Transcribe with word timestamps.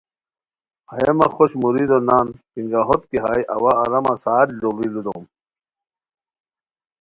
ہیہ 0.91 1.11
مہ 1.17 1.27
خوش 1.35 1.51
مریدو 1.61 1.97
نان 2.07 2.27
پینگاہوت 2.51 3.01
کی 3.09 3.17
ہائے 3.23 3.41
اوا 3.55 3.71
آرامہ 3.83 4.13
ساعت 4.23 4.47
لوڑی 4.59 4.89
لودوم 4.93 5.23